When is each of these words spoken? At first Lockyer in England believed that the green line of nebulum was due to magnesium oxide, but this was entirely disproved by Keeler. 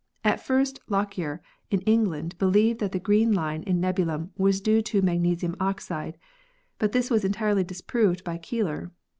At 0.23 0.39
first 0.43 0.79
Lockyer 0.89 1.43
in 1.69 1.81
England 1.81 2.35
believed 2.39 2.79
that 2.79 2.91
the 2.91 2.99
green 2.99 3.33
line 3.33 3.61
of 3.67 3.75
nebulum 3.75 4.31
was 4.35 4.59
due 4.59 4.81
to 4.81 5.01
magnesium 5.03 5.55
oxide, 5.59 6.17
but 6.79 6.91
this 6.91 7.11
was 7.11 7.23
entirely 7.23 7.63
disproved 7.63 8.23
by 8.23 8.39
Keeler. 8.39 8.89